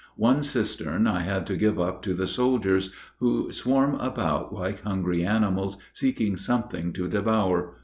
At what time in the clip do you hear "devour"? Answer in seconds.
7.07-7.75